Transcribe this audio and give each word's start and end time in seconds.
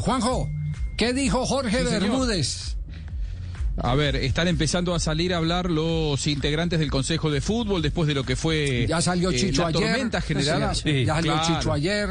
Juanjo, 0.00 0.48
¿qué 0.96 1.12
dijo 1.12 1.44
Jorge 1.46 1.82
Bermúdez? 1.82 2.76
A 3.80 3.94
ver, 3.94 4.16
están 4.16 4.48
empezando 4.48 4.92
a 4.92 4.98
salir 4.98 5.32
a 5.32 5.36
hablar 5.36 5.70
los 5.70 6.26
integrantes 6.26 6.80
del 6.80 6.90
Consejo 6.90 7.30
de 7.30 7.40
Fútbol 7.40 7.80
después 7.80 8.08
de 8.08 8.14
lo 8.14 8.24
que 8.24 8.34
fue 8.34 8.86
Ya 8.88 9.00
salió 9.00 9.30
eh, 9.30 9.36
Chicho 9.36 9.62
la 9.62 9.68
ayer. 9.68 9.80
tormenta 9.80 10.20
generada. 10.20 10.74
Sí, 10.74 11.04
ya 11.04 11.14
salió 11.14 11.32
claro. 11.34 11.48
Chicho 11.60 11.72
ayer. 11.72 12.08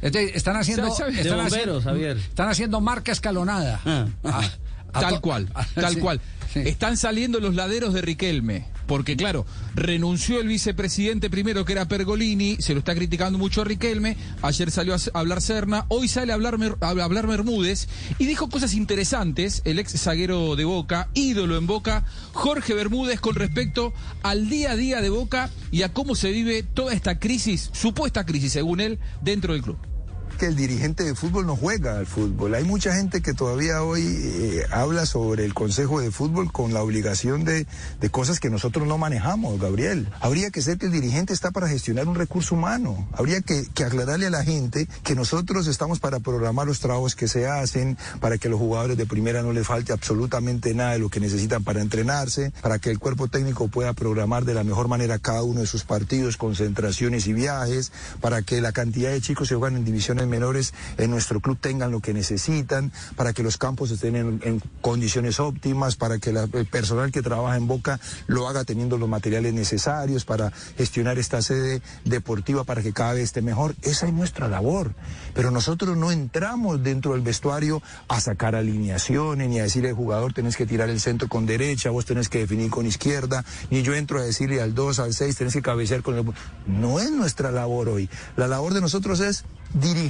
Entonces, 0.00 0.32
están 0.36 0.56
haciendo, 0.56 0.94
¿Sabe- 0.94 0.96
sabe? 1.16 1.20
están, 1.20 1.38
bomberos, 1.38 1.52
haciendo 1.52 1.80
Javier. 1.82 2.16
están 2.18 2.48
haciendo 2.48 2.80
marca 2.80 3.10
escalonada. 3.10 3.80
Ah. 4.22 4.48
Tal 4.92 5.20
cual, 5.20 5.48
tal 5.74 5.94
sí, 5.94 6.00
cual. 6.00 6.20
sí. 6.52 6.60
Están 6.64 6.96
saliendo 6.96 7.40
los 7.40 7.54
laderos 7.56 7.92
de 7.94 8.00
Riquelme. 8.00 8.66
Porque, 8.88 9.18
claro, 9.18 9.44
renunció 9.74 10.40
el 10.40 10.48
vicepresidente 10.48 11.28
primero, 11.28 11.66
que 11.66 11.74
era 11.74 11.86
Pergolini, 11.86 12.56
se 12.58 12.72
lo 12.72 12.78
está 12.78 12.94
criticando 12.94 13.38
mucho 13.38 13.60
a 13.60 13.64
Riquelme. 13.66 14.16
Ayer 14.40 14.70
salió 14.70 14.94
a 14.94 14.98
hablar 15.12 15.42
Serna, 15.42 15.84
hoy 15.88 16.08
sale 16.08 16.32
a 16.32 16.36
hablar, 16.36 16.56
a 16.80 16.88
hablar 16.88 17.26
Bermúdez. 17.26 17.86
Y 18.18 18.24
dijo 18.24 18.48
cosas 18.48 18.72
interesantes, 18.72 19.60
el 19.66 19.78
ex 19.78 19.92
zaguero 20.00 20.56
de 20.56 20.64
Boca, 20.64 21.10
ídolo 21.12 21.58
en 21.58 21.66
Boca, 21.66 22.06
Jorge 22.32 22.72
Bermúdez, 22.72 23.20
con 23.20 23.34
respecto 23.34 23.92
al 24.22 24.48
día 24.48 24.72
a 24.72 24.76
día 24.76 25.02
de 25.02 25.10
Boca 25.10 25.50
y 25.70 25.82
a 25.82 25.92
cómo 25.92 26.14
se 26.14 26.30
vive 26.30 26.62
toda 26.62 26.94
esta 26.94 27.18
crisis, 27.18 27.68
supuesta 27.74 28.24
crisis, 28.24 28.54
según 28.54 28.80
él, 28.80 28.98
dentro 29.20 29.52
del 29.52 29.62
club. 29.62 29.97
Que 30.38 30.46
el 30.46 30.56
dirigente 30.56 31.04
de 31.04 31.14
fútbol 31.14 31.46
no 31.46 31.56
juega 31.56 31.98
al 31.98 32.06
fútbol. 32.06 32.54
Hay 32.54 32.64
mucha 32.64 32.94
gente 32.94 33.20
que 33.20 33.34
todavía 33.34 33.82
hoy 33.82 34.02
eh, 34.06 34.62
habla 34.70 35.04
sobre 35.04 35.44
el 35.44 35.52
Consejo 35.52 36.00
de 36.00 36.12
Fútbol 36.12 36.52
con 36.52 36.72
la 36.72 36.82
obligación 36.82 37.44
de, 37.44 37.66
de 38.00 38.10
cosas 38.10 38.38
que 38.38 38.48
nosotros 38.48 38.86
no 38.86 38.98
manejamos, 38.98 39.60
Gabriel. 39.60 40.08
Habría 40.20 40.50
que 40.50 40.62
ser 40.62 40.78
que 40.78 40.86
el 40.86 40.92
dirigente 40.92 41.32
está 41.32 41.50
para 41.50 41.68
gestionar 41.68 42.06
un 42.06 42.14
recurso 42.14 42.54
humano. 42.54 43.08
Habría 43.12 43.40
que, 43.40 43.66
que 43.74 43.84
aclararle 43.84 44.26
a 44.26 44.30
la 44.30 44.44
gente 44.44 44.88
que 45.02 45.16
nosotros 45.16 45.66
estamos 45.66 45.98
para 45.98 46.20
programar 46.20 46.68
los 46.68 46.78
trabajos 46.78 47.16
que 47.16 47.26
se 47.26 47.48
hacen, 47.48 47.98
para 48.20 48.38
que 48.38 48.48
los 48.48 48.60
jugadores 48.60 48.96
de 48.96 49.06
primera 49.06 49.42
no 49.42 49.52
les 49.52 49.66
falte 49.66 49.92
absolutamente 49.92 50.72
nada 50.72 50.92
de 50.92 51.00
lo 51.00 51.08
que 51.08 51.18
necesitan 51.18 51.64
para 51.64 51.80
entrenarse, 51.80 52.52
para 52.62 52.78
que 52.78 52.90
el 52.90 53.00
cuerpo 53.00 53.26
técnico 53.26 53.66
pueda 53.66 53.92
programar 53.92 54.44
de 54.44 54.54
la 54.54 54.62
mejor 54.62 54.86
manera 54.86 55.18
cada 55.18 55.42
uno 55.42 55.60
de 55.60 55.66
sus 55.66 55.82
partidos, 55.82 56.36
concentraciones 56.36 57.26
y 57.26 57.32
viajes, 57.32 57.90
para 58.20 58.42
que 58.42 58.60
la 58.60 58.70
cantidad 58.70 59.10
de 59.10 59.20
chicos 59.20 59.48
que 59.48 59.56
juegan 59.56 59.76
en 59.76 59.84
divisiones 59.84 60.27
menores 60.28 60.74
en 60.96 61.10
nuestro 61.10 61.40
club 61.40 61.58
tengan 61.60 61.90
lo 61.90 62.00
que 62.00 62.14
necesitan, 62.14 62.92
para 63.16 63.32
que 63.32 63.42
los 63.42 63.58
campos 63.58 63.90
estén 63.90 64.16
en, 64.16 64.62
condiciones 64.80 65.40
óptimas, 65.40 65.96
para 65.96 66.18
que 66.18 66.30
el 66.30 66.66
personal 66.66 67.10
que 67.10 67.22
trabaja 67.22 67.56
en 67.56 67.66
Boca 67.66 68.00
lo 68.26 68.48
haga 68.48 68.64
teniendo 68.64 68.98
los 68.98 69.08
materiales 69.08 69.54
necesarios, 69.54 70.24
para 70.24 70.52
gestionar 70.76 71.18
esta 71.18 71.42
sede 71.42 71.82
deportiva 72.04 72.64
para 72.64 72.82
que 72.82 72.92
cada 72.92 73.14
vez 73.14 73.24
esté 73.24 73.42
mejor. 73.42 73.74
Esa 73.82 74.06
es 74.06 74.12
nuestra 74.12 74.48
labor. 74.48 74.94
Pero 75.34 75.50
nosotros 75.50 75.96
no 75.96 76.10
entramos 76.10 76.82
dentro 76.82 77.12
del 77.12 77.22
vestuario 77.22 77.82
a 78.08 78.20
sacar 78.20 78.54
alineaciones, 78.54 79.48
ni 79.48 79.60
a 79.60 79.64
decirle 79.64 79.90
al 79.90 79.94
jugador 79.94 80.32
tenés 80.32 80.56
que 80.56 80.66
tirar 80.66 80.88
el 80.90 81.00
centro 81.00 81.28
con 81.28 81.46
derecha, 81.46 81.90
vos 81.90 82.04
tenés 82.04 82.28
que 82.28 82.40
definir 82.40 82.70
con 82.70 82.86
izquierda, 82.86 83.44
ni 83.70 83.82
yo 83.82 83.94
entro 83.94 84.18
a 84.18 84.22
decirle 84.22 84.60
al 84.60 84.74
2, 84.74 84.98
al 84.98 85.14
6, 85.14 85.36
tenés 85.36 85.52
que 85.52 85.62
cabecear 85.62 86.02
con 86.02 86.16
el... 86.16 86.24
No 86.66 87.00
es 87.00 87.10
nuestra 87.10 87.50
labor 87.50 87.88
hoy. 87.88 88.08
La 88.36 88.48
labor 88.48 88.74
de 88.74 88.80
nosotros 88.80 89.20
es 89.20 89.44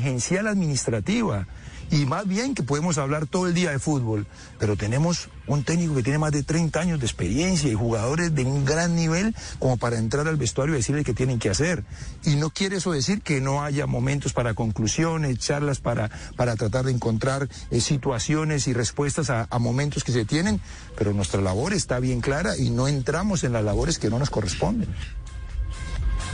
dirigencial 0.08 0.46
administrativa. 0.46 1.46
Y 1.90 2.04
más 2.04 2.28
bien 2.28 2.54
que 2.54 2.62
podemos 2.62 2.98
hablar 2.98 3.26
todo 3.26 3.46
el 3.46 3.54
día 3.54 3.70
de 3.70 3.78
fútbol, 3.78 4.26
pero 4.58 4.76
tenemos 4.76 5.30
un 5.46 5.64
técnico 5.64 5.94
que 5.94 6.02
tiene 6.02 6.18
más 6.18 6.32
de 6.32 6.42
30 6.42 6.78
años 6.78 7.00
de 7.00 7.06
experiencia 7.06 7.70
y 7.70 7.74
jugadores 7.74 8.34
de 8.34 8.44
un 8.44 8.66
gran 8.66 8.94
nivel 8.94 9.34
como 9.58 9.78
para 9.78 9.96
entrar 9.96 10.28
al 10.28 10.36
vestuario 10.36 10.74
y 10.74 10.78
decirle 10.78 11.02
qué 11.02 11.14
tienen 11.14 11.38
que 11.38 11.48
hacer. 11.48 11.84
Y 12.24 12.36
no 12.36 12.50
quiere 12.50 12.76
eso 12.76 12.92
decir 12.92 13.22
que 13.22 13.40
no 13.40 13.62
haya 13.62 13.86
momentos 13.86 14.34
para 14.34 14.52
conclusiones, 14.52 15.38
charlas 15.38 15.80
para, 15.80 16.10
para 16.36 16.56
tratar 16.56 16.84
de 16.84 16.92
encontrar 16.92 17.48
eh, 17.70 17.80
situaciones 17.80 18.68
y 18.68 18.74
respuestas 18.74 19.30
a 19.30 19.58
momentos 19.58 20.04
que 20.04 20.12
se 20.12 20.26
tienen, 20.26 20.60
pero 20.94 21.14
nuestra 21.14 21.40
labor 21.40 21.72
está 21.72 22.00
bien 22.00 22.20
clara 22.20 22.54
y 22.58 22.68
no 22.68 22.86
entramos 22.86 23.44
en 23.44 23.54
las 23.54 23.64
labores 23.64 23.98
que 23.98 24.10
no 24.10 24.18
nos 24.18 24.28
corresponden. 24.28 24.88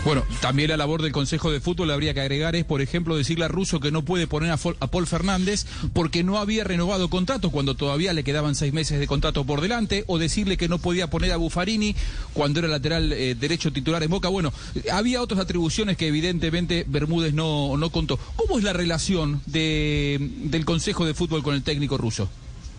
Bueno, 0.04 0.22
también 0.42 0.68
la 0.68 0.76
labor 0.76 1.00
del 1.00 1.12
Consejo 1.12 1.50
de 1.50 1.60
Fútbol 1.60 1.90
habría 1.90 2.12
que 2.12 2.20
agregar 2.20 2.54
es, 2.54 2.66
por 2.66 2.82
ejemplo, 2.82 3.16
decirle 3.16 3.46
a 3.46 3.48
Russo 3.48 3.80
que 3.80 3.90
no 3.90 4.02
puede 4.02 4.26
poner 4.26 4.50
a, 4.50 4.58
Paul 4.58 5.06
Fernández 5.06 5.64
porque 5.94 6.22
no 6.22 6.36
había 6.36 6.62
renovado 6.62 7.08
contrato 7.08 7.50
cuando 7.50 7.74
todavía 7.74 8.12
le 8.12 8.22
quedaban 8.22 8.54
seis 8.54 8.74
meses 8.74 9.00
de 9.00 9.06
contrato 9.06 9.44
por 9.44 9.62
delante, 9.62 10.04
o 10.06 10.18
decirle 10.18 10.58
que 10.58 10.68
no 10.68 10.78
podía 10.78 11.08
poner 11.08 11.32
a 11.32 11.38
Buffarini 11.38 11.96
cuando 12.34 12.58
era 12.60 12.68
lateral 12.68 13.14
eh, 13.14 13.34
derecho 13.34 13.72
titular 13.72 14.02
en 14.02 14.10
Boca. 14.10 14.28
Bueno, 14.28 14.52
había 14.92 15.22
otras 15.22 15.40
atribuciones 15.40 15.96
que 15.96 16.08
evidentemente 16.08 16.84
Bermúdez 16.86 17.32
no, 17.32 17.78
no 17.78 17.88
contó. 17.88 18.18
¿Cómo 18.36 18.58
es 18.58 18.64
la 18.64 18.74
relación 18.74 19.40
de, 19.46 20.18
del 20.20 20.66
Consejo 20.66 21.06
de 21.06 21.14
Fútbol 21.14 21.42
con 21.42 21.54
el 21.54 21.62
técnico 21.62 21.96
ruso? 21.96 22.28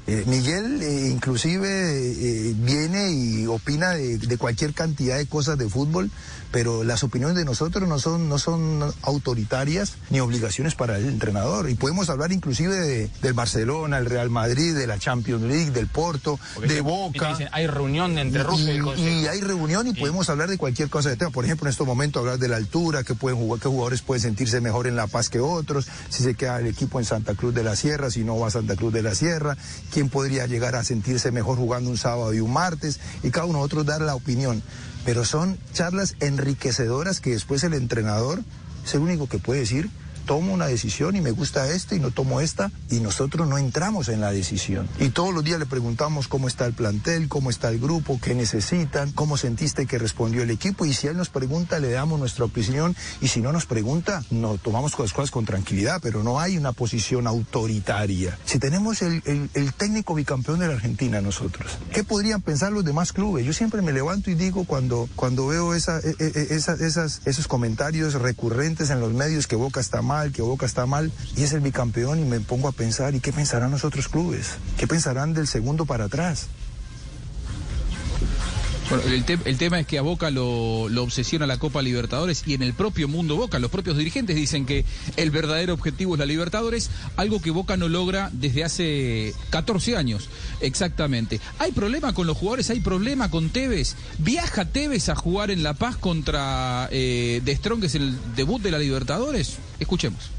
Eh, 0.08 0.24
Miguel 0.28 0.82
eh, 0.84 1.08
inclusive 1.12 1.68
eh, 1.70 2.54
viene 2.58 3.12
y 3.12 3.48
opina 3.48 3.92
de, 3.92 4.20
de 4.20 4.38
cualquier 4.38 4.74
cantidad 4.74 5.18
de 5.18 5.26
cosas 5.26 5.58
de 5.58 5.68
fútbol, 5.68 6.12
pero 6.52 6.84
las 6.84 7.04
opiniones 7.04 7.36
de 7.36 7.44
nosotros 7.44 7.90
no 7.90 7.98
son, 8.00 8.30
no 8.30 8.38
son 8.38 8.84
autoritarias 9.02 9.94
ni 10.12 10.20
obligaciones 10.20 10.76
para 10.76 10.98
el 10.98 11.08
entrenador. 11.10 11.70
Y 11.70 11.76
podemos 11.76 12.10
hablar 12.10 12.32
inclusive 12.32 12.76
de- 12.76 13.10
del 13.24 13.34
Barcelona, 13.34 13.98
el 13.98 14.06
Real 14.06 14.30
Madrid, 14.30 14.76
de 14.76 14.86
la 14.88 15.00
Champions 15.00 15.42
League, 15.44 15.72
del 15.72 15.88
Porto, 15.88 16.40
de 16.66 16.82
Boca. 16.82 17.36
hay 17.52 17.68
reunión 17.68 18.18
entre 18.20 18.44
Rusia 18.44 18.68
y 18.74 18.76
el 18.76 18.78
Y, 18.78 18.82
Consejo. 18.82 19.10
y 19.10 19.28
hay 19.28 19.42
reunión 19.42 19.88
y 19.88 19.94
podemos 19.94 20.30
hablar 20.30 20.50
de 20.50 20.58
cualquier 20.58 20.90
cosa 20.90 21.10
de 21.10 21.18
tema. 21.18 21.32
Por 21.32 21.46
ejemplo, 21.46 21.68
en 21.68 21.72
estos 21.72 21.88
momentos 21.88 22.20
hablar 22.22 22.38
de 22.38 22.48
la 22.48 22.58
altura, 22.58 23.04
que 23.04 23.16
pueden 23.16 23.40
jugar, 23.40 23.60
qué 23.60 23.68
jugadores 23.68 24.02
pueden 24.02 24.22
sentirse 24.22 24.62
mejor 24.62 24.86
en 24.88 24.96
La 24.96 25.08
Paz 25.08 25.30
que 25.30 25.40
otros, 25.40 25.88
si 26.10 26.24
se 26.24 26.36
queda 26.36 26.60
el 26.60 26.68
equipo 26.68 27.00
en 27.00 27.06
Santa 27.06 27.34
Cruz 27.34 27.54
de 27.56 27.64
la 27.64 27.76
Sierra, 27.76 28.12
si 28.12 28.24
no 28.24 28.38
va 28.40 28.48
a 28.48 28.52
Santa 28.52 28.76
Cruz 28.76 28.94
de 28.94 29.02
la 29.02 29.16
Sierra, 29.16 29.58
quién 29.96 30.10
podría 30.10 30.46
llegar 30.46 30.76
a 30.76 30.84
sentirse 30.84 31.32
mejor 31.32 31.58
jugando 31.58 31.90
un 31.90 31.98
sábado 31.98 32.34
y 32.34 32.42
un 32.42 32.52
martes, 32.52 33.00
y 33.24 33.30
cada 33.30 33.46
uno 33.46 33.66
de 33.66 33.84
dar 33.86 34.02
la 34.02 34.14
opinión. 34.14 34.62
Pero 35.06 35.24
son 35.24 35.58
charlas 35.72 36.18
enriquecedoras 36.20 37.22
que 37.22 37.30
después 37.30 37.64
el 37.64 37.74
entrenador 37.74 38.42
es 38.84 38.94
el 38.94 39.00
único 39.00 39.30
que 39.30 39.40
puede 39.40 39.62
decir 39.62 39.90
tomo 40.25 40.53
una 40.53 40.66
decisión 40.68 41.16
y 41.16 41.22
me 41.22 41.31
gusta 41.31 41.69
esta 41.72 41.96
y 41.96 42.00
no 42.00 42.12
tomo 42.12 42.41
esta 42.41 42.72
y 42.90 43.00
nosotros 43.00 43.47
no 43.47 43.58
entramos 43.58 44.09
en 44.09 44.19
la 44.22 44.31
decisión. 44.31 44.88
Y 45.00 45.09
todos 45.09 45.34
los 45.34 45.44
días 45.44 45.59
le 45.59 45.66
preguntamos 45.66 46.28
cómo 46.28 46.47
está 46.47 46.66
el 46.66 46.74
plantel, 46.74 47.28
cómo 47.30 47.50
está 47.50 47.69
el 47.69 47.80
grupo, 47.80 48.19
qué 48.22 48.35
necesitan, 48.35 49.12
cómo 49.14 49.38
sentiste 49.38 49.85
que 49.85 49.97
respondió 49.97 50.44
el 50.44 50.50
equipo 50.52 50.85
y 50.85 50.94
si 50.94 51.08
él 51.08 51.16
nos 51.18 51.30
pregunta 51.30 51.80
le 51.80 51.91
damos 51.91 52.19
nuestra 52.19 52.46
opinión 52.46 52.96
y 53.22 53.28
si 53.30 53.41
no 53.41 53.52
nos 53.53 53.66
pregunta 53.66 54.24
no 54.31 54.58
tomamos 54.58 54.97
las 55.00 55.14
cosas 55.14 55.31
con 55.31 55.46
tranquilidad, 55.46 56.00
pero 56.02 56.24
no 56.24 56.40
hay 56.40 56.58
una 56.58 56.72
posición 56.74 57.28
autoritaria. 57.28 58.38
Si 58.46 58.59
tenemos 58.59 59.02
el, 59.02 59.22
el- 59.25 59.50
el 59.53 59.74
técnico 59.74 60.16
bicampeón 60.16 60.59
de 60.59 60.68
la 60.68 60.74
Argentina 60.74 61.22
nosotros, 61.22 61.78
¿qué 61.94 62.03
podrían 62.03 62.41
pensar 62.41 62.72
los 62.72 62.84
demás 62.85 63.14
clubes? 63.14 63.46
Yo 63.46 63.53
siempre 63.53 63.81
me 63.81 63.91
levanto 63.94 64.30
y 64.31 64.35
digo 64.35 64.64
cuando, 64.66 65.08
cuando 65.16 65.47
veo 65.47 65.74
esa, 65.74 66.00
e- 66.00 66.16
e- 66.19 66.47
esa- 66.56 66.74
esas, 66.74 67.22
esos 67.25 67.47
comentarios 67.47 68.14
recurrentes 68.16 68.90
en 68.90 69.00
los 69.00 69.14
medios 69.14 69.47
que 69.47 69.56
Boca 69.56 69.80
está 69.80 70.02
mal, 70.02 70.15
que 70.34 70.42
Boca 70.42 70.66
está 70.66 70.86
mal, 70.86 71.12
y 71.36 71.44
es 71.44 71.53
el 71.53 71.62
bicampeón 71.62 72.20
y 72.20 72.26
me 72.26 72.40
pongo 72.40 72.68
a 72.68 72.72
pensar, 72.72 73.16
¿y 73.16 73.20
qué 73.20 73.34
pensarán 73.34 73.72
los 73.72 73.84
otros 73.84 74.08
clubes? 74.08 74.58
¿Qué 74.78 74.88
pensarán 74.88 75.34
del 75.34 75.47
segundo 75.47 75.85
para 75.85 76.06
atrás? 76.06 76.47
Bueno, 78.90 79.03
el, 79.05 79.26
el 79.46 79.58
tema 79.58 79.79
es 79.79 79.87
que 79.87 79.97
a 79.97 80.03
Boca 80.03 80.29
lo, 80.29 80.90
lo 80.90 81.02
obsesiona 81.03 81.47
la 81.47 81.58
Copa 81.58 81.82
Libertadores 81.82 82.43
y 82.46 82.53
en 82.53 82.61
el 82.61 82.73
propio 82.73 83.08
mundo 83.08 83.35
Boca, 83.35 83.58
los 83.58 83.72
propios 83.72 83.97
dirigentes 83.97 84.35
dicen 84.35 84.67
que 84.67 84.85
el 85.17 85.32
verdadero 85.32 85.73
objetivo 85.73 86.14
es 86.14 86.20
la 86.20 86.26
Libertadores, 86.28 86.91
algo 87.16 87.41
que 87.41 87.49
Boca 87.49 87.78
no 87.78 87.90
logra 87.90 88.29
desde 88.32 88.64
hace 88.64 89.34
14 89.49 89.97
años, 89.97 90.29
exactamente. 90.61 91.40
¿Hay 91.58 91.72
problema 91.72 92.14
con 92.14 92.28
los 92.28 92.37
jugadores? 92.37 92.70
¿Hay 92.70 92.79
problema 92.79 93.32
con 93.32 93.49
Tevez? 93.49 93.96
¿Viaja 94.20 94.66
Tevez 94.66 95.09
a 95.09 95.16
jugar 95.16 95.49
en 95.49 95.64
La 95.64 95.73
Paz 95.73 95.97
contra 95.97 96.88
eh, 96.91 97.41
De 97.43 97.55
Strong, 97.55 97.81
que 97.81 97.88
es 97.88 97.96
el 97.96 98.16
debut 98.35 98.61
de 98.61 98.72
la 98.72 98.78
Libertadores? 98.78 99.58
Escuchemos. 99.79 100.29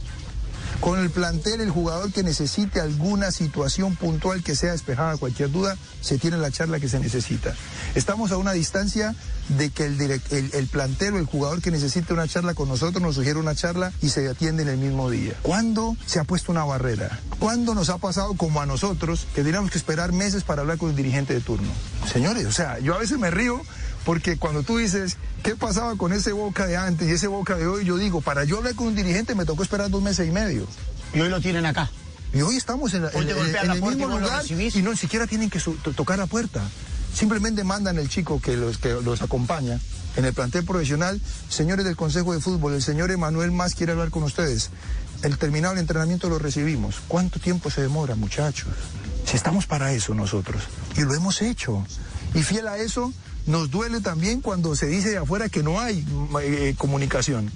Con 0.80 1.00
el 1.00 1.10
plantel, 1.10 1.60
el 1.60 1.70
jugador 1.70 2.12
que 2.12 2.22
necesite 2.22 2.80
alguna 2.80 3.30
situación 3.30 3.96
puntual 3.96 4.42
que 4.42 4.54
sea 4.54 4.72
despejada 4.72 5.16
cualquier 5.16 5.50
duda, 5.50 5.76
se 6.00 6.18
tiene 6.18 6.36
la 6.36 6.50
charla 6.50 6.78
que 6.78 6.88
se 6.88 7.00
necesita. 7.00 7.54
Estamos 7.94 8.30
a 8.30 8.36
una 8.36 8.52
distancia 8.52 9.14
de 9.48 9.70
que 9.70 9.86
el, 9.86 10.00
el, 10.00 10.20
el 10.52 10.66
plantel 10.66 11.14
o 11.14 11.18
el 11.18 11.26
jugador 11.26 11.62
que 11.62 11.70
necesite 11.70 12.12
una 12.12 12.28
charla 12.28 12.54
con 12.54 12.68
nosotros 12.68 13.02
nos 13.02 13.14
sugiere 13.14 13.38
una 13.38 13.54
charla 13.54 13.92
y 14.02 14.10
se 14.10 14.28
atiende 14.28 14.62
en 14.62 14.68
el 14.68 14.78
mismo 14.78 15.10
día. 15.10 15.34
¿Cuándo 15.42 15.96
se 16.06 16.20
ha 16.20 16.24
puesto 16.24 16.52
una 16.52 16.64
barrera? 16.64 17.20
¿Cuándo 17.38 17.74
nos 17.74 17.90
ha 17.90 17.98
pasado 17.98 18.34
como 18.34 18.60
a 18.60 18.66
nosotros 18.66 19.26
que 19.34 19.42
teníamos 19.42 19.70
que 19.70 19.78
esperar 19.78 20.12
meses 20.12 20.44
para 20.44 20.62
hablar 20.62 20.78
con 20.78 20.90
el 20.90 20.96
dirigente 20.96 21.34
de 21.34 21.40
turno? 21.40 21.68
Señores, 22.12 22.46
o 22.46 22.52
sea, 22.52 22.78
yo 22.78 22.94
a 22.94 22.98
veces 22.98 23.18
me 23.18 23.30
río 23.30 23.60
porque 24.04 24.36
cuando 24.36 24.62
tú 24.62 24.78
dices, 24.78 25.16
¿qué 25.46 25.54
pasaba 25.54 25.94
con 25.96 26.12
ese 26.12 26.32
Boca 26.32 26.66
de 26.66 26.76
antes 26.76 27.08
y 27.08 27.12
ese 27.12 27.28
Boca 27.28 27.54
de 27.54 27.68
hoy? 27.68 27.84
Yo 27.84 27.96
digo, 27.96 28.20
para 28.20 28.42
yo 28.42 28.58
hablar 28.58 28.74
con 28.74 28.88
un 28.88 28.96
dirigente 28.96 29.36
me 29.36 29.44
tocó 29.44 29.62
esperar 29.62 29.88
dos 29.90 30.02
meses 30.02 30.26
y 30.28 30.32
medio. 30.32 30.66
Y 31.14 31.20
hoy 31.20 31.28
lo 31.28 31.40
tienen 31.40 31.64
acá. 31.64 31.88
Y 32.34 32.40
hoy 32.42 32.56
estamos 32.56 32.92
en, 32.94 33.04
en, 33.04 33.12
en 33.14 33.70
el 33.70 33.80
mismo 33.80 34.08
lugar 34.08 34.44
y 34.48 34.82
no 34.82 34.90
ni 34.90 34.96
siquiera 34.96 35.28
tienen 35.28 35.48
que 35.48 35.60
tocar 35.94 36.18
la 36.18 36.26
puerta. 36.26 36.62
Simplemente 37.14 37.62
mandan 37.62 37.96
el 37.96 38.08
chico 38.08 38.40
que 38.40 38.56
los, 38.56 38.78
que 38.78 38.92
los 38.92 39.22
acompaña 39.22 39.78
en 40.16 40.24
el 40.24 40.34
plantel 40.34 40.64
profesional. 40.64 41.20
Señores 41.48 41.84
del 41.84 41.96
Consejo 41.96 42.34
de 42.34 42.40
Fútbol, 42.40 42.74
el 42.74 42.82
señor 42.82 43.12
Emanuel 43.12 43.52
Más 43.52 43.76
quiere 43.76 43.92
hablar 43.92 44.10
con 44.10 44.24
ustedes. 44.24 44.70
El 45.22 45.38
terminado 45.38 45.74
el 45.74 45.80
entrenamiento 45.80 46.28
lo 46.28 46.40
recibimos. 46.40 46.96
¿Cuánto 47.06 47.38
tiempo 47.38 47.70
se 47.70 47.82
demora, 47.82 48.16
muchachos? 48.16 48.68
Si 49.24 49.36
estamos 49.36 49.66
para 49.66 49.92
eso 49.92 50.12
nosotros. 50.12 50.64
Y 50.96 51.02
lo 51.02 51.14
hemos 51.14 51.40
hecho. 51.40 51.86
Y 52.34 52.42
fiel 52.42 52.66
a 52.66 52.78
eso, 52.78 53.12
nos 53.46 53.70
duele 53.70 54.00
también 54.00 54.40
cuando 54.40 54.74
se 54.74 54.86
dice 54.86 55.10
de 55.10 55.18
afuera 55.18 55.48
que 55.48 55.62
no 55.62 55.80
hay 55.80 56.04
eh, 56.42 56.74
comunicación 56.76 57.50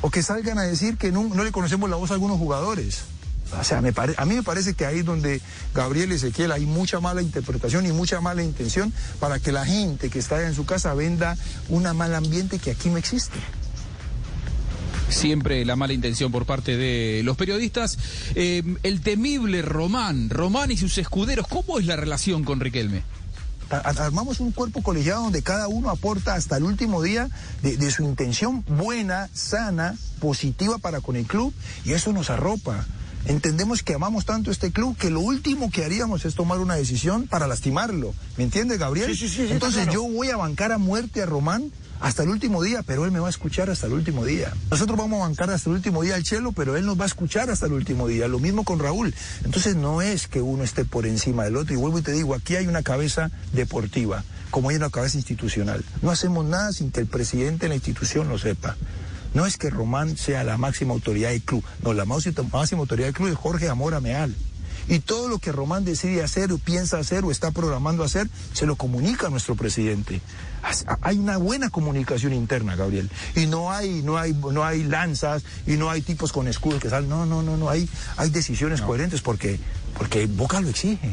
o 0.00 0.10
que 0.10 0.22
salgan 0.22 0.58
a 0.58 0.62
decir 0.62 0.96
que 0.96 1.12
no, 1.12 1.42
le 1.42 1.52
conocemos 1.52 1.88
la 1.88 1.96
voz 1.96 2.10
a 2.10 2.14
algunos 2.14 2.38
jugadores. 2.38 3.02
O 3.58 3.62
sea, 3.62 3.78
a 3.78 4.24
mí 4.24 4.34
me 4.34 4.42
parece 4.42 4.74
que 4.74 4.86
ahí 4.86 4.98
es 4.98 5.04
donde 5.04 5.40
Gabriel 5.72 6.10
Ezequiel 6.10 6.50
hay 6.50 6.66
mucha 6.66 6.98
mala 6.98 7.22
interpretación 7.22 7.86
y 7.86 7.92
mucha 7.92 8.20
mala 8.20 8.42
intención 8.42 8.92
para 9.20 9.38
que 9.38 9.52
la 9.52 9.64
gente 9.64 10.10
que 10.10 10.18
está 10.18 10.44
en 10.46 10.54
su 10.54 10.66
casa 10.66 10.92
venda 10.94 11.36
un 11.68 11.84
mal 11.96 12.14
ambiente 12.16 12.58
que 12.58 12.72
aquí 12.72 12.88
no 12.88 12.96
existe 12.96 13.38
siempre 15.08 15.64
la 15.64 15.76
mala 15.76 15.92
intención 15.92 16.32
por 16.32 16.46
parte 16.46 16.76
de 16.76 17.22
los 17.24 17.36
periodistas. 17.36 17.96
Eh, 18.34 18.62
el 18.82 19.00
temible 19.00 19.62
Román, 19.62 20.30
Román 20.30 20.70
y 20.70 20.76
sus 20.76 20.98
escuderos, 20.98 21.46
¿cómo 21.46 21.78
es 21.78 21.86
la 21.86 21.96
relación 21.96 22.44
con 22.44 22.58
Riquelme? 22.58 23.02
Armamos 23.70 24.40
un 24.40 24.52
cuerpo 24.52 24.82
colegiado 24.82 25.22
donde 25.24 25.42
cada 25.42 25.68
uno 25.68 25.90
aporta 25.90 26.34
hasta 26.34 26.56
el 26.56 26.64
último 26.64 27.02
día 27.02 27.28
de, 27.62 27.76
de, 27.76 27.90
su 27.90 28.02
intención 28.04 28.64
buena, 28.66 29.28
sana, 29.32 29.96
positiva 30.20 30.78
para 30.78 31.00
con 31.00 31.16
el 31.16 31.26
club 31.26 31.52
y 31.84 31.92
eso 31.92 32.12
nos 32.12 32.30
arropa. 32.30 32.84
Entendemos 33.26 33.82
que 33.82 33.94
amamos 33.94 34.24
tanto 34.24 34.52
este 34.52 34.70
club 34.70 34.96
que 34.96 35.10
lo 35.10 35.20
último 35.20 35.70
que 35.70 35.84
haríamos 35.84 36.24
es 36.24 36.36
tomar 36.36 36.60
una 36.60 36.76
decisión 36.76 37.26
para 37.26 37.48
lastimarlo. 37.48 38.14
¿Me 38.36 38.44
entiendes, 38.44 38.78
Gabriel? 38.78 39.10
Sí, 39.10 39.28
sí, 39.28 39.28
sí, 39.28 39.48
Entonces 39.50 39.84
claro. 39.84 39.92
yo 39.92 40.08
voy 40.08 40.30
a 40.30 40.36
bancar 40.36 40.70
a 40.70 40.78
muerte 40.78 41.22
a 41.22 41.26
Román 41.26 41.72
hasta 42.00 42.22
el 42.22 42.28
último 42.28 42.62
día, 42.62 42.82
pero 42.82 43.04
él 43.04 43.10
me 43.10 43.18
va 43.18 43.26
a 43.26 43.30
escuchar 43.30 43.70
hasta 43.70 43.86
el 43.86 43.92
último 43.92 44.24
día. 44.24 44.52
Nosotros 44.70 44.98
vamos 44.98 45.20
a 45.20 45.26
bancar 45.26 45.50
hasta 45.50 45.70
el 45.70 45.76
último 45.76 46.02
día 46.02 46.14
al 46.14 46.22
Chelo, 46.22 46.52
pero 46.52 46.76
él 46.76 46.86
nos 46.86 46.98
va 46.98 47.04
a 47.04 47.06
escuchar 47.06 47.50
hasta 47.50 47.66
el 47.66 47.72
último 47.72 48.06
día. 48.08 48.28
Lo 48.28 48.38
mismo 48.38 48.64
con 48.64 48.78
Raúl. 48.78 49.14
Entonces 49.44 49.76
no 49.76 50.02
es 50.02 50.26
que 50.26 50.40
uno 50.40 50.64
esté 50.64 50.84
por 50.84 51.06
encima 51.06 51.44
del 51.44 51.56
otro. 51.56 51.74
Y 51.74 51.76
vuelvo 51.76 51.98
y 51.98 52.02
te 52.02 52.12
digo, 52.12 52.34
aquí 52.34 52.56
hay 52.56 52.66
una 52.66 52.82
cabeza 52.82 53.30
deportiva, 53.52 54.24
como 54.50 54.70
hay 54.70 54.76
una 54.76 54.90
cabeza 54.90 55.16
institucional. 55.16 55.84
No 56.02 56.10
hacemos 56.10 56.44
nada 56.44 56.72
sin 56.72 56.90
que 56.90 57.00
el 57.00 57.06
presidente 57.06 57.66
de 57.66 57.68
la 57.70 57.74
institución 57.76 58.28
lo 58.28 58.38
sepa. 58.38 58.76
No 59.34 59.44
es 59.44 59.56
que 59.56 59.70
Román 59.70 60.16
sea 60.16 60.44
la 60.44 60.56
máxima 60.56 60.94
autoridad 60.94 61.30
del 61.30 61.42
club. 61.42 61.62
No, 61.82 61.92
la 61.92 62.04
máxima 62.06 62.80
autoridad 62.80 63.08
del 63.08 63.14
club 63.14 63.28
es 63.28 63.36
Jorge 63.36 63.68
Amora 63.68 64.00
Meal. 64.00 64.34
Y 64.88 65.00
todo 65.00 65.28
lo 65.28 65.38
que 65.38 65.52
Román 65.52 65.84
decide 65.84 66.22
hacer 66.22 66.52
o 66.52 66.58
piensa 66.58 66.98
hacer 66.98 67.24
o 67.24 67.30
está 67.30 67.50
programando 67.50 68.04
hacer, 68.04 68.28
se 68.52 68.66
lo 68.66 68.76
comunica 68.76 69.26
a 69.26 69.30
nuestro 69.30 69.56
presidente. 69.56 70.20
Hay 71.02 71.18
una 71.18 71.36
buena 71.36 71.70
comunicación 71.70 72.32
interna, 72.32 72.76
Gabriel. 72.76 73.10
Y 73.34 73.46
no 73.46 73.70
hay, 73.70 74.02
no 74.02 74.18
hay, 74.18 74.32
no 74.32 74.64
hay 74.64 74.84
lanzas 74.84 75.42
y 75.66 75.72
no 75.72 75.90
hay 75.90 76.02
tipos 76.02 76.32
con 76.32 76.48
escudos 76.48 76.80
que 76.80 76.90
salen. 76.90 77.08
No, 77.08 77.26
no, 77.26 77.42
no, 77.42 77.56
no. 77.56 77.68
Hay, 77.68 77.88
hay 78.16 78.30
decisiones 78.30 78.80
no. 78.80 78.86
coherentes 78.86 79.20
porque, 79.22 79.58
porque 79.98 80.26
Boca 80.26 80.60
lo 80.60 80.68
exige. 80.68 81.10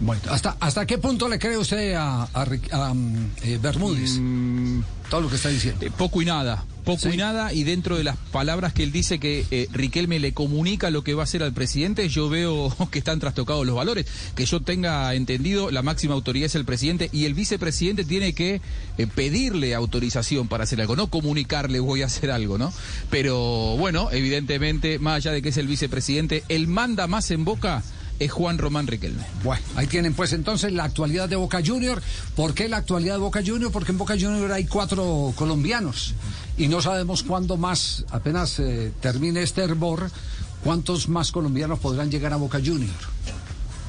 Bueno, 0.00 0.20
¿hasta, 0.30 0.56
¿hasta 0.60 0.84
qué 0.86 0.98
punto 0.98 1.28
le 1.28 1.38
cree 1.38 1.56
usted 1.56 1.94
a, 1.94 2.24
a, 2.24 2.46
a 2.72 2.90
um, 2.92 3.30
eh, 3.42 3.58
Bermúdez? 3.60 4.18
Mm, 4.18 4.82
todo 5.08 5.22
lo 5.22 5.30
que 5.30 5.36
está 5.36 5.48
diciendo. 5.48 5.86
Eh, 5.86 5.90
poco 5.96 6.20
y 6.20 6.26
nada. 6.26 6.64
Poco 6.86 7.00
¿Sí? 7.00 7.14
y 7.14 7.16
nada, 7.16 7.52
y 7.52 7.64
dentro 7.64 7.96
de 7.96 8.04
las 8.04 8.16
palabras 8.16 8.72
que 8.72 8.84
él 8.84 8.92
dice 8.92 9.18
que 9.18 9.44
eh, 9.50 9.66
Riquelme 9.72 10.20
le 10.20 10.32
comunica 10.32 10.88
lo 10.90 11.02
que 11.02 11.14
va 11.14 11.22
a 11.22 11.24
hacer 11.24 11.42
al 11.42 11.52
presidente, 11.52 12.08
yo 12.08 12.28
veo 12.28 12.72
que 12.92 13.00
están 13.00 13.18
trastocados 13.18 13.66
los 13.66 13.74
valores. 13.74 14.06
Que 14.36 14.46
yo 14.46 14.60
tenga 14.60 15.12
entendido, 15.14 15.72
la 15.72 15.82
máxima 15.82 16.14
autoridad 16.14 16.46
es 16.46 16.54
el 16.54 16.64
presidente 16.64 17.10
y 17.12 17.24
el 17.24 17.34
vicepresidente 17.34 18.04
tiene 18.04 18.34
que 18.34 18.60
eh, 18.98 19.06
pedirle 19.08 19.74
autorización 19.74 20.46
para 20.46 20.62
hacer 20.62 20.80
algo, 20.80 20.94
no 20.94 21.08
comunicarle 21.08 21.80
voy 21.80 22.02
a 22.02 22.06
hacer 22.06 22.30
algo, 22.30 22.56
¿no? 22.56 22.72
Pero 23.10 23.76
bueno, 23.76 24.08
evidentemente, 24.12 25.00
más 25.00 25.16
allá 25.16 25.32
de 25.32 25.42
que 25.42 25.48
es 25.48 25.56
el 25.56 25.66
vicepresidente, 25.66 26.44
el 26.48 26.68
manda 26.68 27.08
más 27.08 27.32
en 27.32 27.44
boca 27.44 27.82
es 28.20 28.30
Juan 28.30 28.58
Román 28.58 28.86
Riquelme. 28.86 29.24
Bueno, 29.42 29.62
ahí 29.74 29.88
tienen 29.88 30.14
pues 30.14 30.32
entonces 30.32 30.72
la 30.72 30.84
actualidad 30.84 31.28
de 31.28 31.36
Boca 31.36 31.60
Junior. 31.64 32.00
¿Por 32.36 32.54
qué 32.54 32.68
la 32.68 32.78
actualidad 32.78 33.14
de 33.14 33.20
Boca 33.20 33.42
Junior? 33.44 33.72
Porque 33.72 33.92
en 33.92 33.98
Boca 33.98 34.14
Junior 34.14 34.50
hay 34.52 34.64
cuatro 34.66 35.32
colombianos 35.36 36.14
y 36.56 36.68
no 36.68 36.80
sabemos 36.80 37.22
cuándo 37.22 37.56
más, 37.56 38.04
apenas 38.10 38.58
eh, 38.58 38.92
termine 39.00 39.42
este 39.42 39.62
hervor, 39.62 40.10
cuántos 40.64 41.08
más 41.08 41.32
colombianos 41.32 41.78
podrán 41.78 42.10
llegar 42.10 42.32
a 42.32 42.36
Boca 42.36 42.58
Junior. 42.64 42.94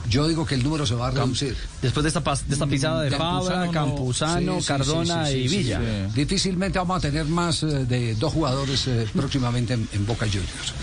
Yo 0.10 0.28
digo 0.28 0.46
que 0.46 0.56
el 0.56 0.64
número 0.64 0.86
se 0.86 0.96
va 0.96 1.08
a 1.08 1.12
reducir. 1.12 1.56
Después 1.82 2.04
de 2.04 2.08
esta, 2.08 2.22
de 2.22 2.54
esta 2.54 2.66
pisada 2.66 3.02
de 3.02 3.12
Fabra, 3.12 3.70
Campuzano, 3.72 4.54
no, 4.54 4.62
sí, 4.62 4.68
Cardona 4.68 5.26
sí, 5.26 5.34
sí, 5.34 5.38
y 5.40 5.48
Villa. 5.48 6.08
Difícilmente 6.16 6.80
vamos 6.80 6.98
a 6.98 7.02
tener 7.02 7.26
más 7.26 7.64
eh, 7.64 7.86
de 7.86 8.16
dos 8.16 8.32
jugadores 8.32 8.88
eh, 8.88 9.06
próximamente 9.14 9.74
en, 9.74 9.88
en 9.92 10.06
Boca 10.06 10.26
Juniors. 10.26 10.74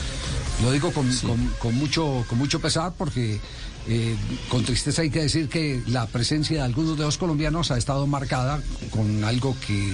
Lo 0.63 0.73
digo 0.73 0.93
con, 0.93 1.11
sí. 1.11 1.27
con, 1.27 1.39
con, 1.59 1.75
mucho, 1.75 2.25
con 2.29 2.39
mucho 2.39 2.61
pesar 2.61 2.93
porque 2.97 3.41
eh, 3.87 4.17
con 4.49 4.65
tristeza 4.65 5.03
hay 5.03 5.11
que 5.11 5.23
decir 5.23 5.49
que 5.49 5.83
la 5.87 6.07
presencia 6.07 6.59
de 6.59 6.63
algunos 6.63 6.97
de 6.97 7.05
los 7.05 7.19
colombianos 7.19 7.71
ha 7.71 7.77
estado 7.77 8.07
marcada 8.07 8.63
con 8.91 9.25
algo 9.25 9.57
que, 9.67 9.93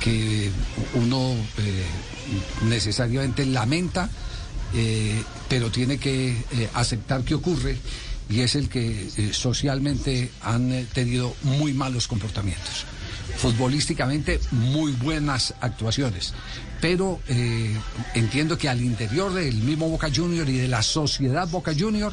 que 0.00 0.50
uno 0.94 1.34
eh, 1.58 1.84
necesariamente 2.64 3.46
lamenta, 3.46 4.08
eh, 4.74 5.22
pero 5.48 5.70
tiene 5.70 5.98
que 5.98 6.36
aceptar 6.74 7.22
que 7.22 7.34
ocurre 7.34 7.76
y 8.28 8.40
es 8.40 8.54
el 8.54 8.68
que 8.68 9.08
socialmente 9.32 10.30
han 10.42 10.86
tenido 10.92 11.34
muy 11.42 11.72
malos 11.72 12.08
comportamientos 12.08 12.86
futbolísticamente 13.40 14.38
muy 14.50 14.92
buenas 14.92 15.54
actuaciones. 15.60 16.34
Pero 16.80 17.20
eh, 17.28 17.74
entiendo 18.14 18.58
que 18.58 18.68
al 18.68 18.80
interior 18.82 19.32
del 19.32 19.56
mismo 19.56 19.88
Boca 19.88 20.08
Junior 20.14 20.48
y 20.48 20.58
de 20.58 20.68
la 20.68 20.82
sociedad 20.82 21.48
Boca 21.48 21.72
Junior 21.78 22.12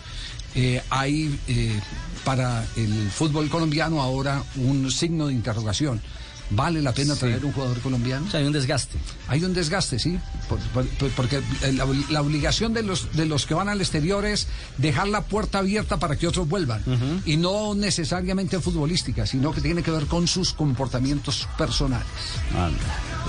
eh, 0.56 0.81
hay 0.90 1.38
eh, 1.48 1.80
para 2.23 2.66
el 2.78 3.09
fútbol 3.11 3.50
colombiano 3.50 4.02
ahora 4.02 4.42
un 4.56 4.90
signo 4.92 5.28
de 5.28 5.33
interrogación. 5.33 6.02
¿Vale 6.49 6.81
la 6.81 6.94
pena 6.94 7.13
sí. 7.13 7.21
traer 7.21 7.44
un 7.44 7.51
jugador 7.51 7.80
colombiano? 7.81 8.25
O 8.27 8.31
sea, 8.31 8.39
hay 8.39 8.45
un 8.45 8.54
desgaste. 8.54 8.97
Hay 9.27 9.44
un 9.44 9.54
desgaste, 9.54 9.99
sí. 9.99 10.18
Por, 10.47 10.59
por, 10.59 10.85
porque 11.11 11.42
la, 11.73 11.85
la, 12.09 12.21
obligación 12.21 12.73
de 12.73 12.83
los, 12.83 13.13
de 13.16 13.25
los 13.25 13.45
que 13.45 13.54
van 13.54 13.68
al 13.68 13.81
exterior 13.81 14.25
es 14.25 14.47
dejar 14.77 15.09
la 15.09 15.21
puerta 15.21 15.59
abierta 15.59 15.97
para 15.97 16.16
que 16.16 16.27
otros 16.27 16.47
vuelvan. 16.47 16.81
Uh 16.85 16.92
-huh. 16.92 17.21
Y 17.25 17.37
no 17.37 17.75
necesariamente 17.75 18.59
futbolística, 18.59 19.25
sino 19.25 19.51
que 19.51 19.61
tiene 19.61 19.83
que 19.83 19.92
ver 19.92 20.06
con 20.06 20.27
sus 20.27 20.54
comportamientos 20.54 21.47
personales. 21.57 22.07
Anda. 22.56 22.77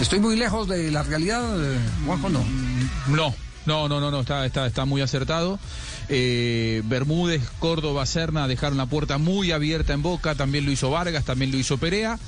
¿Estoy 0.00 0.20
muy 0.20 0.36
lejos 0.36 0.68
de 0.68 0.90
la 0.90 1.02
realidad, 1.02 1.42
Juanjo? 2.06 2.28
No. 2.28 2.44
No. 3.08 3.34
No, 3.66 3.86
no, 3.86 4.00
no, 4.00 4.10
no, 4.10 4.20
está, 4.20 4.46
está, 4.46 4.66
está 4.66 4.86
muy 4.86 5.02
acertado. 5.02 5.58
Eh, 6.08 6.80
Bermúdez, 6.86 7.42
Córdoba, 7.58 8.06
Serna 8.06 8.48
dejaron 8.48 8.78
la 8.78 8.86
puerta 8.86 9.18
muy 9.18 9.52
abierta 9.52 9.92
en 9.92 10.00
boca, 10.00 10.34
también 10.34 10.64
lo 10.64 10.72
hizo 10.72 10.88
Vargas, 10.90 11.24
también 11.24 11.52
lo 11.52 11.58
hizo 11.58 11.76
Perea. 11.76 12.18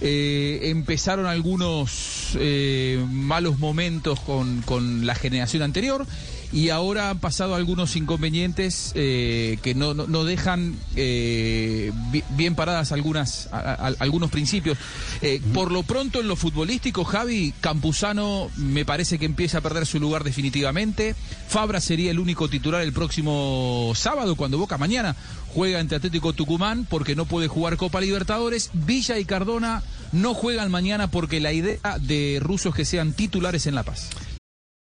Eh, 0.00 0.60
empezaron 0.64 1.26
algunos 1.26 2.36
eh, 2.38 3.04
malos 3.10 3.58
momentos 3.58 4.20
con, 4.20 4.62
con, 4.62 5.06
la 5.06 5.14
generación 5.14 5.62
anterior 5.62 6.06
y 6.54 6.70
ahora 6.70 7.10
han 7.10 7.18
pasado 7.18 7.56
algunos 7.56 7.96
inconvenientes 7.96 8.92
eh, 8.94 9.58
que 9.60 9.74
no, 9.74 9.92
no, 9.92 10.06
no 10.06 10.22
dejan 10.22 10.76
bien 10.94 12.54
paradas 12.54 12.92
algunas, 12.92 13.48
a, 13.52 13.58
a, 13.58 13.86
algunos 13.98 14.30
principios. 14.30 14.78
Uh-huh. 15.20 15.52
Por 15.52 15.72
lo 15.72 15.82
pronto 15.82 16.20
en 16.20 16.28
lo 16.28 16.36
futbolístico, 16.36 17.02
Javi 17.04 17.52
Campuzano 17.60 18.50
me 18.56 18.84
parece 18.84 19.18
que 19.18 19.26
empieza 19.26 19.58
a 19.58 19.60
perder 19.62 19.84
su 19.84 19.98
lugar 19.98 20.22
definitivamente. 20.22 21.16
Fabra 21.48 21.80
sería 21.80 22.12
el 22.12 22.20
único 22.20 22.48
titular 22.48 22.82
el 22.82 22.92
próximo 22.92 23.92
sábado 23.96 24.36
cuando 24.36 24.56
Boca 24.56 24.78
mañana 24.78 25.16
juega 25.52 25.80
ante 25.80 25.96
Atlético 25.96 26.34
Tucumán 26.34 26.86
porque 26.88 27.16
no 27.16 27.24
puede 27.24 27.48
jugar 27.48 27.76
Copa 27.76 28.00
Libertadores. 28.00 28.70
Villa 28.74 29.18
y 29.18 29.24
Cardona 29.24 29.82
no 30.12 30.34
juegan 30.34 30.70
mañana 30.70 31.10
porque 31.10 31.40
la 31.40 31.52
idea 31.52 31.98
de 32.00 32.38
rusos 32.40 32.76
que 32.76 32.84
sean 32.84 33.12
titulares 33.12 33.66
en 33.66 33.74
La 33.74 33.82
Paz. 33.82 34.10